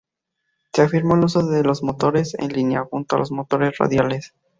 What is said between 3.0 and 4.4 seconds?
a los motores radiales.